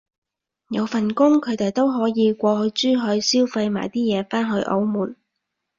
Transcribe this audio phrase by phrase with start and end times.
[0.69, 5.15] 有份工，佢哋都可以過去珠海消費買啲嘢返去澳門